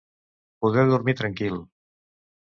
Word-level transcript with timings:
Poder 0.65 0.85
dormir 0.93 1.15
tranquil. 1.21 1.61